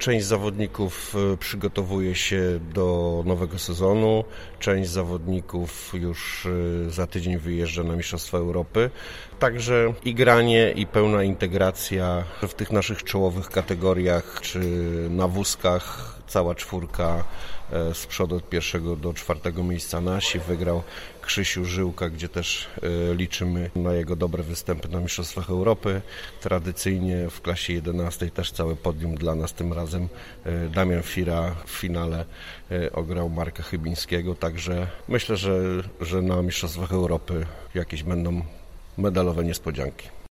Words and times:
Część 0.00 0.26
zawodników 0.26 1.14
e, 1.32 1.36
przygotowuje 1.36 2.14
się 2.14 2.60
do 2.74 3.22
nowego 3.26 3.58
sezonu, 3.58 4.24
część 4.58 4.90
zawodników 4.90 5.92
już 5.94 6.46
e, 6.86 6.90
za 6.90 7.06
tydzień 7.06 7.38
wyjeżdża 7.38 7.82
na 7.82 7.96
Mistrzostwa 7.96 8.38
Europy. 8.38 8.90
Także 9.38 9.92
i 10.04 10.14
granie, 10.14 10.72
i 10.76 10.86
pełna 10.86 11.22
integracja 11.22 12.24
w 12.48 12.54
tych 12.54 12.72
naszych 12.72 13.04
czołowych 13.04 13.48
kategoriach, 13.48 14.38
czy 14.40 14.60
na 15.10 15.28
wózkach, 15.28 16.19
cała 16.30 16.54
czwórka 16.54 17.24
e, 17.72 17.94
z 17.94 18.06
przodu 18.06 18.36
od 18.36 18.48
pierwszego 18.48 18.96
do 18.96 19.14
czwartego 19.14 19.64
miejsca 19.64 20.00
nasi. 20.00 20.38
Wygrał 20.38 20.82
Krzysiu 21.22 21.64
Żyłka, 21.64 22.10
gdzie 22.10 22.28
też 22.28 22.68
e, 23.10 23.14
liczymy 23.14 23.70
na 23.76 23.92
jego 23.92 24.16
dobre 24.16 24.42
występy 24.42 24.88
na 24.88 25.00
Mistrzostwach 25.00 25.50
Europy. 25.50 26.02
Tradycyjnie 26.40 27.30
w 27.30 27.40
klasie 27.40 27.72
11 27.72 28.30
też 28.30 28.52
całe 28.52 28.76
podium 28.76 29.14
dla 29.14 29.34
nas 29.34 29.52
tym 29.52 29.72
razem. 29.72 30.08
E, 30.44 30.68
Damian 30.68 31.02
Fira 31.02 31.54
w 31.66 31.70
finale 31.70 32.24
ograł 32.92 33.30
Marka 33.30 33.62
Chybińskiego, 33.62 34.34
także 34.34 34.86
myślę, 35.08 35.36
że, 35.36 35.60
że 36.00 36.22
na 36.22 36.42
Mistrzostwach 36.42 36.92
Europy 36.92 37.46
jakieś 37.74 38.02
będą 38.02 38.42
medalowe 38.98 39.44
niespodzianki. 39.44 40.20